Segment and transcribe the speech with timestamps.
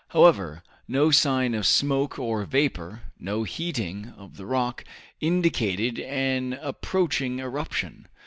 [0.07, 4.83] However, no sign of smoke or vapor, no heating of the rock,
[5.19, 8.07] indicated an approaching eruption.